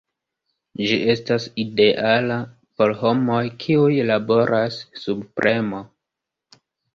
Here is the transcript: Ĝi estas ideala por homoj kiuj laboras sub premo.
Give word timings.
Ĝi 0.85 0.95
estas 1.13 1.43
ideala 1.63 2.37
por 2.81 2.95
homoj 3.03 3.43
kiuj 3.65 3.99
laboras 4.13 4.79
sub 5.03 5.21
premo. 5.43 5.85